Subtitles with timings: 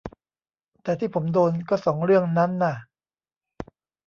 [0.83, 2.75] แต่ที่ผมโดนก็สองเรื่องนั้นน่ะ